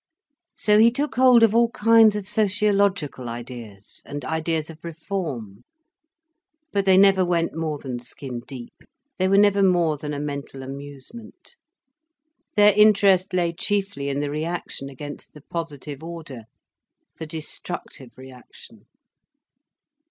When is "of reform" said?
4.71-5.63